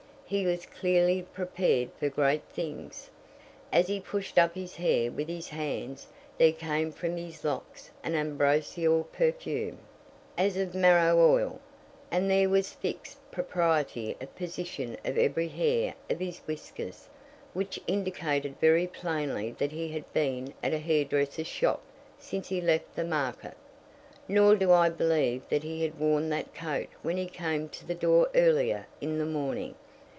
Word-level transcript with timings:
He 0.33 0.45
was 0.45 0.65
clearly 0.65 1.23
prepared 1.23 1.89
for 1.99 2.07
great 2.07 2.43
things. 2.45 3.09
As 3.69 3.87
he 3.89 3.99
pushed 3.99 4.39
up 4.39 4.55
his 4.55 4.77
hair 4.77 5.11
with 5.11 5.27
his 5.27 5.49
hands 5.49 6.07
there 6.37 6.53
came 6.53 6.93
from 6.93 7.17
his 7.17 7.43
locks 7.43 7.91
an 8.01 8.15
ambrosial 8.15 9.03
perfume, 9.11 9.79
as 10.37 10.55
of 10.55 10.73
marrow 10.73 11.19
oil, 11.19 11.59
and 12.09 12.31
there 12.31 12.47
was 12.47 12.71
a 12.71 12.75
fixed 12.77 13.17
propriety 13.29 14.15
of 14.21 14.33
position 14.37 14.95
of 15.03 15.17
every 15.17 15.49
hair 15.49 15.95
of 16.09 16.21
his 16.21 16.37
whiskers, 16.47 17.09
which 17.51 17.81
indicated 17.85 18.55
very 18.61 18.87
plainly 18.87 19.51
that 19.59 19.73
he 19.73 19.89
had 19.89 20.13
been 20.13 20.53
at 20.63 20.71
a 20.73 20.79
hairdresser's 20.79 21.45
shop 21.47 21.83
since 22.17 22.47
he 22.47 22.61
left 22.61 22.95
the 22.95 23.03
market. 23.03 23.57
Nor 24.29 24.55
do 24.55 24.71
I 24.71 24.87
believe 24.87 25.41
that 25.49 25.63
he 25.63 25.83
had 25.83 25.99
worn 25.99 26.29
that 26.29 26.55
coat 26.55 26.87
when 27.01 27.17
he 27.17 27.25
came 27.25 27.67
to 27.67 27.85
the 27.85 27.93
door 27.95 28.29
earlier 28.33 28.85
in 29.01 29.17
the 29.17 29.25
morning. 29.25 29.75